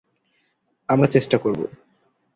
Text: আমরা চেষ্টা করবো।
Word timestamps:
আমরা 0.89 1.07
চেষ্টা 1.07 1.37
করবো। 1.37 1.65